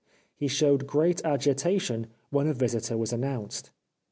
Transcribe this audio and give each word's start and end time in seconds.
He 0.35 0.47
showed 0.47 0.87
great 0.87 1.23
agitation 1.23 2.07
when 2.31 2.47
a 2.47 2.55
visitor 2.55 2.97
was 2.97 3.13
announced. 3.13 3.69